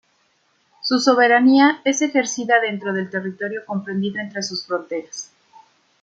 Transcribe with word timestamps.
Su 0.81 0.99
soberanía 0.99 1.79
es 1.85 2.01
ejercida 2.01 2.59
dentro 2.59 2.91
del 2.91 3.11
territorio 3.11 3.63
comprendido 3.67 4.17
entre 4.19 4.41
sus 4.41 4.65
fronteras. 4.65 5.31